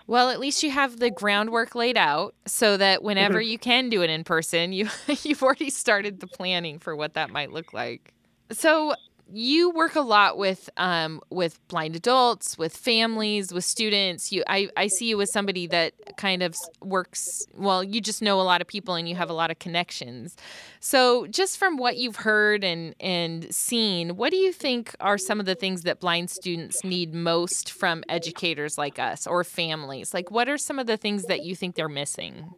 Well, 0.07 0.29
at 0.29 0.39
least 0.39 0.63
you 0.63 0.71
have 0.71 0.97
the 0.97 1.09
groundwork 1.09 1.75
laid 1.75 1.97
out 1.97 2.35
so 2.45 2.75
that 2.77 3.03
whenever 3.03 3.39
mm-hmm. 3.39 3.51
you 3.51 3.59
can 3.59 3.89
do 3.89 4.01
it 4.01 4.09
in 4.09 4.23
person, 4.23 4.73
you 4.73 4.89
you've 5.23 5.43
already 5.43 5.69
started 5.69 6.19
the 6.19 6.27
planning 6.27 6.79
for 6.79 6.95
what 6.95 7.13
that 7.13 7.29
might 7.29 7.51
look 7.51 7.73
like. 7.73 8.13
So 8.51 8.95
you 9.33 9.69
work 9.69 9.95
a 9.95 10.01
lot 10.01 10.37
with 10.37 10.69
um, 10.77 11.21
with 11.29 11.65
blind 11.67 11.95
adults, 11.95 12.57
with 12.57 12.75
families, 12.75 13.53
with 13.53 13.63
students. 13.63 14.31
You, 14.31 14.43
I, 14.47 14.69
I 14.75 14.87
see 14.87 15.07
you 15.07 15.21
as 15.21 15.31
somebody 15.31 15.67
that 15.67 15.93
kind 16.17 16.43
of 16.43 16.55
works. 16.81 17.45
Well, 17.55 17.83
you 17.83 18.01
just 18.01 18.21
know 18.21 18.41
a 18.41 18.43
lot 18.43 18.61
of 18.61 18.67
people 18.67 18.95
and 18.95 19.07
you 19.07 19.15
have 19.15 19.29
a 19.29 19.33
lot 19.33 19.51
of 19.51 19.59
connections. 19.59 20.35
So, 20.79 21.27
just 21.27 21.57
from 21.57 21.77
what 21.77 21.97
you've 21.97 22.17
heard 22.17 22.63
and 22.63 22.95
and 22.99 23.53
seen, 23.53 24.17
what 24.17 24.31
do 24.31 24.37
you 24.37 24.51
think 24.51 24.95
are 24.99 25.17
some 25.17 25.39
of 25.39 25.45
the 25.45 25.55
things 25.55 25.83
that 25.83 25.99
blind 25.99 26.29
students 26.29 26.83
need 26.83 27.13
most 27.13 27.71
from 27.71 28.03
educators 28.09 28.77
like 28.77 28.99
us 28.99 29.25
or 29.27 29.43
families? 29.43 30.13
Like, 30.13 30.31
what 30.31 30.49
are 30.49 30.57
some 30.57 30.79
of 30.79 30.87
the 30.87 30.97
things 30.97 31.23
that 31.25 31.43
you 31.43 31.55
think 31.55 31.75
they're 31.75 31.89
missing? 31.89 32.53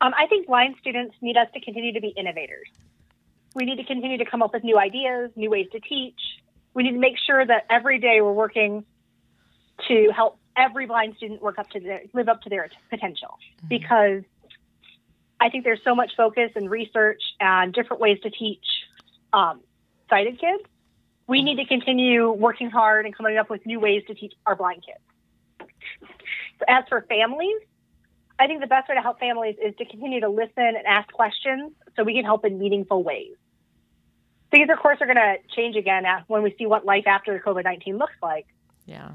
Um, 0.00 0.12
I 0.18 0.26
think 0.26 0.46
blind 0.46 0.74
students 0.80 1.14
need 1.20 1.36
us 1.36 1.46
to 1.54 1.60
continue 1.60 1.92
to 1.92 2.00
be 2.00 2.08
innovators. 2.08 2.68
We 3.54 3.64
need 3.64 3.76
to 3.76 3.84
continue 3.84 4.18
to 4.18 4.24
come 4.24 4.42
up 4.42 4.52
with 4.52 4.64
new 4.64 4.78
ideas, 4.78 5.30
new 5.36 5.50
ways 5.50 5.66
to 5.72 5.80
teach. 5.80 6.18
We 6.74 6.84
need 6.84 6.92
to 6.92 6.98
make 6.98 7.16
sure 7.26 7.44
that 7.44 7.66
every 7.68 7.98
day 7.98 8.20
we're 8.20 8.32
working 8.32 8.84
to 9.88 10.10
help 10.14 10.38
every 10.56 10.86
blind 10.86 11.16
student 11.16 11.42
work 11.42 11.58
up 11.58 11.68
to 11.70 11.80
their 11.80 12.02
live 12.12 12.28
up 12.28 12.42
to 12.42 12.50
their 12.50 12.68
potential 12.90 13.38
mm-hmm. 13.58 13.68
because 13.68 14.22
I 15.40 15.48
think 15.48 15.64
there's 15.64 15.80
so 15.84 15.94
much 15.94 16.12
focus 16.16 16.50
and 16.54 16.70
research 16.70 17.22
and 17.40 17.72
different 17.72 18.00
ways 18.00 18.18
to 18.22 18.30
teach 18.30 18.64
um, 19.32 19.60
sighted 20.08 20.40
kids. 20.40 20.62
We 21.26 21.42
need 21.42 21.56
to 21.56 21.64
continue 21.64 22.30
working 22.30 22.70
hard 22.70 23.06
and 23.06 23.16
coming 23.16 23.38
up 23.38 23.50
with 23.50 23.64
new 23.66 23.80
ways 23.80 24.02
to 24.06 24.14
teach 24.14 24.34
our 24.46 24.54
blind 24.54 24.84
kids. 24.84 25.70
So 26.58 26.64
as 26.68 26.84
for 26.88 27.02
families, 27.08 27.56
I 28.38 28.46
think 28.46 28.60
the 28.60 28.66
best 28.66 28.88
way 28.88 28.94
to 28.94 29.00
help 29.00 29.18
families 29.18 29.56
is 29.62 29.74
to 29.76 29.84
continue 29.84 30.20
to 30.20 30.28
listen 30.28 30.52
and 30.64 30.86
ask 30.86 31.10
questions 31.12 31.72
so 31.96 32.04
we 32.04 32.14
can 32.14 32.24
help 32.24 32.44
in 32.44 32.58
meaningful 32.58 33.02
ways 33.02 33.34
things, 34.52 34.70
of 34.70 34.78
course, 34.78 34.98
are 35.00 35.06
going 35.06 35.16
to 35.16 35.36
change 35.56 35.74
again 35.74 36.04
when 36.28 36.42
we 36.44 36.54
see 36.56 36.66
what 36.66 36.84
life 36.84 37.06
after 37.06 37.36
COVID 37.44 37.64
19 37.64 37.98
looks 37.98 38.14
like. 38.22 38.46
Yeah. 38.86 39.10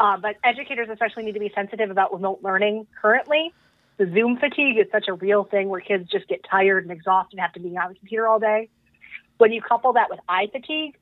Uh, 0.00 0.16
but 0.16 0.36
educators 0.42 0.88
especially 0.90 1.24
need 1.24 1.32
to 1.32 1.40
be 1.40 1.52
sensitive 1.54 1.90
about 1.90 2.12
remote 2.12 2.40
learning 2.42 2.86
currently. 3.00 3.52
The 3.98 4.10
Zoom 4.12 4.36
fatigue 4.38 4.78
is 4.78 4.86
such 4.92 5.08
a 5.08 5.14
real 5.14 5.44
thing 5.44 5.68
where 5.68 5.80
kids 5.80 6.10
just 6.10 6.28
get 6.28 6.44
tired 6.48 6.84
and 6.84 6.92
exhausted 6.92 7.34
and 7.34 7.40
have 7.40 7.52
to 7.54 7.60
be 7.60 7.76
on 7.76 7.88
the 7.88 7.94
computer 7.98 8.28
all 8.28 8.38
day. 8.38 8.68
When 9.38 9.52
you 9.52 9.60
couple 9.60 9.94
that 9.94 10.08
with 10.10 10.20
eye 10.28 10.48
fatigue, 10.52 10.96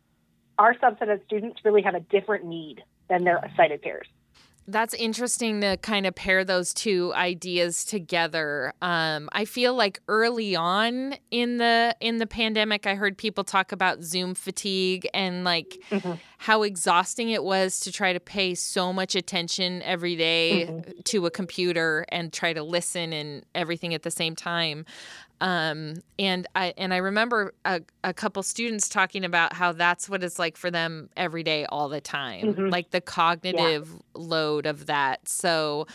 our 0.59 0.75
subset 0.75 1.13
of 1.13 1.21
students 1.27 1.61
really 1.65 1.83
have 1.83 1.95
a 1.95 2.01
different 2.01 2.45
need 2.45 2.83
than 3.09 3.25
their 3.25 3.51
sighted 3.57 3.83
peers. 3.83 4.07
That's 4.67 4.95
interesting 4.95 5.61
to 5.61 5.77
kind 5.77 6.07
of 6.07 6.15
pair 6.15 6.43
those 6.45 6.73
two 6.73 7.13
ideas 7.15 7.85
together. 7.85 8.73
Um, 8.81 9.29
I 9.33 9.45
feel 9.45 9.75
like 9.75 10.01
early 10.09 10.57
on 10.57 11.17
in 11.31 11.59
the 11.59 11.95
in 12.01 12.17
the 12.17 12.27
pandemic, 12.27 12.87
I 12.87 12.95
heard 12.95 13.19
people 13.19 13.45
talk 13.45 13.73
about 13.73 14.03
Zoom 14.03 14.35
fatigue 14.35 15.07
and 15.13 15.45
like 15.45 15.79
mm-hmm. 15.91 16.15
how 16.39 16.63
exhausting 16.63 17.29
it 17.29 17.45
was 17.45 17.81
to 17.81 17.93
try 17.93 18.15
to 18.15 18.21
pay 18.21 18.55
so 18.55 18.93
much 18.93 19.15
attention 19.15 19.83
every 19.83 20.17
day 20.17 20.67
mm-hmm. 20.67 20.93
to 21.05 21.27
a 21.27 21.31
computer 21.31 22.07
and 22.09 22.33
try 22.33 22.55
to 22.55 22.63
listen 22.63 23.13
and 23.13 23.45
everything 23.55 23.93
at 23.93 24.03
the 24.03 24.11
same 24.11 24.35
time. 24.35 24.87
Um, 25.41 25.95
and 26.19 26.47
I 26.55 26.73
and 26.79 26.95
I 26.95 26.99
remember 26.99 27.55
a, 27.65 27.83
a 28.03 28.15
couple 28.15 28.43
students 28.43 28.89
talking 28.89 29.25
about 29.25 29.53
how 29.53 29.73
that's 29.73 30.09
what 30.09 30.23
it's 30.23 30.39
like 30.39 30.57
for 30.57 30.71
them 30.71 31.11
every 31.17 31.43
day, 31.43 31.67
all 31.67 31.89
the 31.89 32.01
time, 32.01 32.55
mm-hmm. 32.55 32.69
like 32.69 32.91
the 32.91 33.01
cognitive 33.01 33.89
yeah. 33.91 33.99
load 34.15 34.67
of 34.67 34.87
that. 34.87 35.29
So 35.29 35.87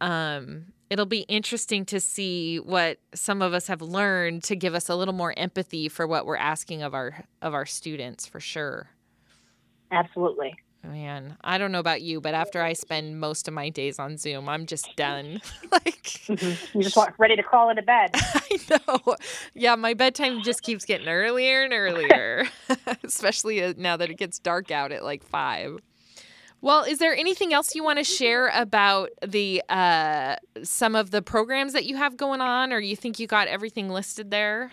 um, 0.00 0.66
it'll 0.90 1.06
be 1.06 1.22
interesting 1.22 1.84
to 1.86 2.00
see 2.00 2.58
what 2.60 2.98
some 3.14 3.42
of 3.42 3.52
us 3.52 3.66
have 3.66 3.82
learned 3.82 4.44
to 4.44 4.56
give 4.56 4.74
us 4.74 4.88
a 4.88 4.94
little 4.94 5.14
more 5.14 5.34
empathy 5.36 5.88
for 5.88 6.06
what 6.06 6.24
we're 6.24 6.36
asking 6.36 6.82
of 6.82 6.94
our 6.94 7.24
of 7.42 7.52
our 7.52 7.66
students, 7.66 8.26
for 8.26 8.40
sure. 8.40 8.88
Absolutely. 9.90 10.54
Man, 10.86 11.36
I 11.42 11.56
don't 11.56 11.72
know 11.72 11.78
about 11.78 12.02
you, 12.02 12.20
but 12.20 12.34
after 12.34 12.60
I 12.60 12.74
spend 12.74 13.18
most 13.18 13.48
of 13.48 13.54
my 13.54 13.70
days 13.70 13.98
on 13.98 14.18
Zoom, 14.18 14.48
I'm 14.48 14.66
just 14.66 14.94
done. 14.96 15.40
like 15.72 16.02
mm-hmm. 16.02 16.78
you 16.78 16.84
just 16.84 16.96
want 16.96 17.14
ready 17.18 17.36
to 17.36 17.42
crawl 17.42 17.70
into 17.70 17.82
bed. 17.82 18.10
I 18.14 18.58
know. 18.70 19.16
Yeah, 19.54 19.76
my 19.76 19.94
bedtime 19.94 20.42
just 20.42 20.62
keeps 20.62 20.84
getting 20.84 21.08
earlier 21.08 21.62
and 21.62 21.72
earlier, 21.72 22.44
especially 23.02 23.62
uh, 23.62 23.74
now 23.76 23.96
that 23.96 24.10
it 24.10 24.18
gets 24.18 24.38
dark 24.38 24.70
out 24.70 24.92
at 24.92 25.02
like 25.04 25.22
five. 25.22 25.80
Well, 26.60 26.84
is 26.84 26.98
there 26.98 27.14
anything 27.14 27.52
else 27.52 27.74
you 27.74 27.84
want 27.84 27.98
to 27.98 28.04
share 28.04 28.48
about 28.48 29.10
the 29.26 29.62
uh, 29.68 30.36
some 30.62 30.96
of 30.96 31.10
the 31.10 31.22
programs 31.22 31.72
that 31.72 31.84
you 31.84 31.96
have 31.96 32.16
going 32.16 32.40
on, 32.40 32.72
or 32.72 32.78
you 32.78 32.96
think 32.96 33.18
you 33.18 33.26
got 33.26 33.48
everything 33.48 33.88
listed 33.88 34.30
there? 34.30 34.72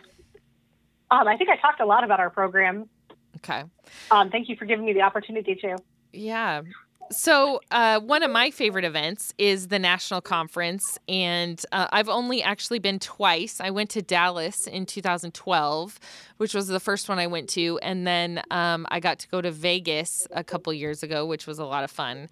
Um, 1.09 1.27
I 1.27 1.35
think 1.37 1.49
I 1.49 1.57
talked 1.57 1.81
a 1.81 1.85
lot 1.85 2.03
about 2.03 2.19
our 2.19 2.29
program. 2.29 2.89
Okay. 3.37 3.63
Um, 4.09 4.29
thank 4.29 4.49
you 4.49 4.55
for 4.55 4.65
giving 4.65 4.85
me 4.85 4.93
the 4.93 5.01
opportunity 5.01 5.55
to. 5.55 5.77
Yeah. 6.13 6.61
So, 7.11 7.59
uh, 7.71 7.99
one 7.99 8.23
of 8.23 8.31
my 8.31 8.51
favorite 8.51 8.85
events 8.85 9.33
is 9.37 9.67
the 9.67 9.79
national 9.79 10.21
conference, 10.21 10.97
and 11.09 11.61
uh, 11.73 11.87
I've 11.91 12.07
only 12.07 12.41
actually 12.41 12.79
been 12.79 12.99
twice. 12.99 13.59
I 13.59 13.69
went 13.69 13.89
to 13.91 14.01
Dallas 14.01 14.65
in 14.65 14.85
2012, 14.85 15.99
which 16.37 16.53
was 16.53 16.67
the 16.67 16.79
first 16.79 17.09
one 17.09 17.19
I 17.19 17.27
went 17.27 17.49
to, 17.49 17.77
and 17.79 18.07
then 18.07 18.41
um, 18.49 18.87
I 18.89 19.01
got 19.01 19.19
to 19.19 19.27
go 19.27 19.41
to 19.41 19.51
Vegas 19.51 20.25
a 20.31 20.41
couple 20.41 20.71
years 20.71 21.03
ago, 21.03 21.25
which 21.25 21.47
was 21.47 21.59
a 21.59 21.65
lot 21.65 21.83
of 21.83 21.91
fun. 21.91 22.29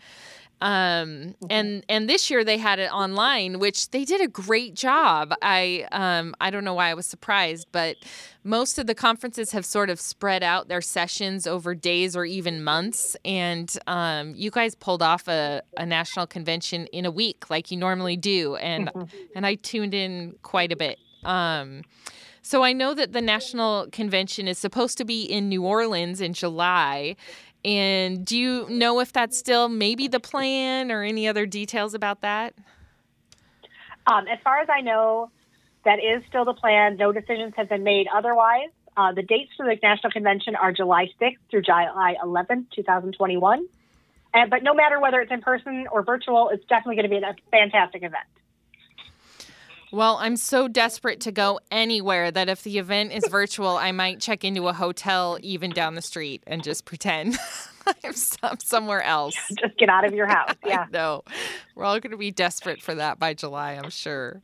Um, 0.62 1.36
and 1.50 1.86
and 1.88 2.10
this 2.10 2.30
year 2.30 2.44
they 2.44 2.58
had 2.58 2.80
it 2.80 2.92
online, 2.92 3.60
which 3.60 3.92
they 3.92 4.04
did 4.04 4.20
a 4.20 4.28
great 4.28 4.74
job. 4.74 5.34
I 5.42 5.88
um, 5.92 6.36
I 6.42 6.50
don't 6.50 6.66
know 6.66 6.74
why 6.74 6.90
I 6.90 6.94
was 6.94 7.08
surprised, 7.08 7.68
but 7.72 7.96
most 8.44 8.78
of 8.78 8.86
the 8.86 8.96
conferences 8.96 9.52
have 9.52 9.66
sort 9.66 9.90
of 9.90 10.00
spread 10.00 10.44
out 10.44 10.68
their 10.68 10.82
sessions 10.82 11.48
over 11.48 11.76
days 11.76 12.16
or 12.16 12.26
even 12.26 12.64
months. 12.64 13.16
And 13.24 13.74
um, 13.88 14.34
you 14.36 14.52
guys 14.52 14.76
pulled 14.76 15.02
off 15.02 15.28
a, 15.28 15.62
a 15.78 15.86
national 15.86 16.28
convention 16.28 16.88
in 16.88 17.06
a 17.06 17.12
week, 17.12 17.50
like 17.50 17.72
you 17.72 17.78
normally 17.78 18.18
do, 18.18 18.56
and 18.58 18.88
mm-hmm. 18.88 19.18
and 19.36 19.46
I 19.46 19.56
tuned 19.56 19.94
in 19.94 20.36
quite 20.42 20.74
a 20.74 20.76
bit. 20.76 21.00
Um, 21.24 21.84
so 22.42 22.64
I 22.64 22.74
know 22.74 22.94
that 22.96 23.12
the 23.14 23.22
national 23.22 23.88
convention 23.92 24.48
is 24.48 24.58
supposed 24.58 24.98
to 24.98 25.06
be 25.06 25.24
in 25.24 25.50
New 25.50 25.64
Orleans 25.64 26.20
in 26.20 26.34
July. 26.34 27.16
And 27.66 28.26
do 28.26 28.38
you 28.38 28.68
know 28.70 29.00
if 29.00 29.12
that's 29.12 29.38
still 29.38 29.68
maybe 29.68 30.08
the 30.08 30.20
plan 30.20 30.92
or 30.92 31.04
any 31.04 31.28
other 31.28 31.46
details 31.46 31.94
about 31.94 32.22
that? 32.22 32.54
Um, 34.08 34.28
as 34.28 34.40
far 34.44 34.60
as 34.60 34.70
I 34.70 34.82
know, 34.82 35.30
that 35.86 36.00
is 36.00 36.24
still 36.28 36.46
the 36.46 36.54
plan. 36.54 36.98
No 36.98 37.12
decisions 37.12 37.54
have 37.58 37.70
been 37.70 37.84
made 37.84 38.08
otherwise. 38.14 38.70
Uh, 38.96 39.14
the 39.14 39.22
dates 39.22 39.52
for 39.56 39.66
the 39.66 39.78
national 39.82 40.12
convention 40.12 40.56
are 40.56 40.72
July 40.72 41.10
6th 41.22 41.38
through 41.50 41.62
July 41.62 42.16
11th, 42.24 42.66
2021. 42.76 43.66
And, 44.34 44.50
but 44.50 44.64
no 44.64 44.74
matter 44.74 45.00
whether 45.00 45.20
it's 45.22 45.32
in 45.32 45.42
person 45.42 45.88
or 45.92 46.04
virtual, 46.04 46.50
it's 46.50 46.66
definitely 46.66 46.96
going 46.96 47.10
to 47.10 47.20
be 47.20 47.26
a 47.26 47.36
fantastic 47.52 48.04
event. 48.04 48.26
Well, 49.92 50.18
I'm 50.20 50.38
so 50.38 50.68
desperate 50.68 51.22
to 51.22 51.32
go 51.32 51.60
anywhere 51.72 52.30
that 52.30 52.48
if 52.48 52.64
the 52.64 52.78
event 52.78 53.12
is 53.12 53.26
virtual, 53.28 53.76
I 53.76 53.92
might 53.92 54.20
check 54.20 54.44
into 54.44 54.68
a 54.68 54.74
hotel 54.74 55.40
even 55.42 55.72
down 55.72 55.96
the 55.96 56.02
street 56.02 56.44
and 56.46 56.64
just 56.64 56.86
pretend 56.86 57.38
I'm 58.04 58.14
somewhere 58.60 59.02
else. 59.02 59.36
Just 59.60 59.78
get 59.78 59.90
out 59.90 60.06
of 60.06 60.14
your 60.14 60.28
house. 60.32 60.54
Yeah. 60.64 60.86
no, 60.92 61.24
we're 61.74 61.86
all 61.86 62.00
going 62.00 62.12
to 62.12 62.18
be 62.18 62.30
desperate 62.30 62.82
for 62.84 62.94
that 62.96 63.18
by 63.18 63.34
July, 63.34 63.74
I'm 63.74 63.90
sure. 63.90 64.42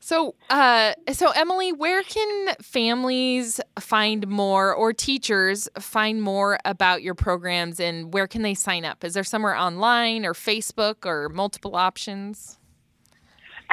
So, 0.00 0.34
uh, 0.50 0.92
so 1.12 1.30
Emily, 1.30 1.72
where 1.72 2.02
can 2.02 2.54
families 2.60 3.62
find 3.80 4.28
more, 4.28 4.74
or 4.74 4.92
teachers 4.92 5.66
find 5.78 6.20
more 6.20 6.58
about 6.66 7.02
your 7.02 7.14
programs, 7.14 7.80
and 7.80 8.12
where 8.12 8.26
can 8.26 8.42
they 8.42 8.52
sign 8.52 8.84
up? 8.84 9.02
Is 9.02 9.14
there 9.14 9.24
somewhere 9.24 9.56
online, 9.56 10.26
or 10.26 10.34
Facebook, 10.34 11.06
or 11.06 11.30
multiple 11.30 11.74
options? 11.74 12.58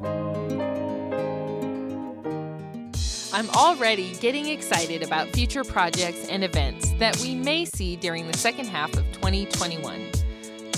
I'm 3.33 3.49
already 3.49 4.13
getting 4.15 4.47
excited 4.47 5.03
about 5.03 5.27
future 5.27 5.65
projects 5.65 6.25
and 6.29 6.41
events 6.41 6.91
that 6.99 7.17
we 7.17 7.35
may 7.35 7.65
see 7.65 7.97
during 7.97 8.27
the 8.27 8.37
second 8.37 8.67
half 8.67 8.95
of 8.95 9.03
2021. 9.11 10.09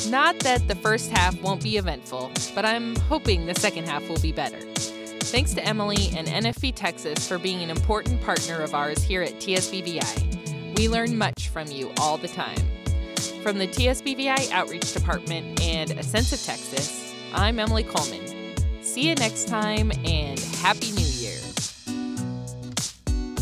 Not 0.09 0.39
that 0.39 0.67
the 0.67 0.73
first 0.73 1.11
half 1.11 1.39
won't 1.41 1.61
be 1.61 1.77
eventful, 1.77 2.31
but 2.55 2.65
I'm 2.65 2.95
hoping 2.95 3.45
the 3.45 3.53
second 3.53 3.87
half 3.87 4.09
will 4.09 4.19
be 4.19 4.31
better. 4.31 4.57
Thanks 5.29 5.53
to 5.55 5.63
Emily 5.63 6.09
and 6.15 6.25
NFB 6.25 6.73
Texas 6.73 7.27
for 7.27 7.37
being 7.37 7.61
an 7.61 7.69
important 7.69 8.21
partner 8.21 8.61
of 8.61 8.73
ours 8.73 9.03
here 9.03 9.21
at 9.21 9.33
TSBVI. 9.33 10.77
We 10.77 10.87
learn 10.87 11.17
much 11.17 11.49
from 11.49 11.67
you 11.67 11.91
all 11.99 12.17
the 12.17 12.29
time. 12.29 12.57
From 13.43 13.57
the 13.57 13.67
TSBVI 13.67 14.51
Outreach 14.51 14.93
Department 14.93 15.61
and 15.61 15.91
A 15.91 16.01
Sense 16.01 16.31
of 16.31 16.41
Texas, 16.41 17.13
I'm 17.33 17.59
Emily 17.59 17.83
Coleman. 17.83 18.55
See 18.81 19.09
you 19.09 19.15
next 19.15 19.49
time 19.49 19.91
and 20.05 20.39
Happy 20.39 20.93
New. 20.93 21.06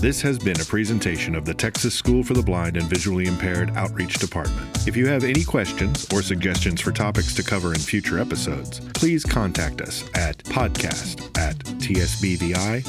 This 0.05 0.21
has 0.21 0.37
been 0.37 0.61
a 0.61 0.65
presentation 0.65 1.33
of 1.33 1.45
the 1.45 1.53
Texas 1.55 1.95
School 1.95 2.21
for 2.21 2.35
the 2.35 2.43
Blind 2.43 2.77
and 2.77 2.85
Visually 2.85 3.25
Impaired 3.25 3.71
Outreach 3.71 4.19
Department. 4.19 4.87
If 4.87 4.95
you 4.95 5.07
have 5.07 5.23
any 5.23 5.43
questions 5.43 6.05
or 6.13 6.21
suggestions 6.21 6.79
for 6.79 6.91
topics 6.91 7.33
to 7.33 7.41
cover 7.41 7.73
in 7.73 7.79
future 7.79 8.19
episodes, 8.19 8.81
please 8.93 9.23
contact 9.23 9.81
us 9.81 10.07
at 10.13 10.37
podcast 10.43 11.35
at 11.39 11.57
tsbvi.edu. 11.57 12.85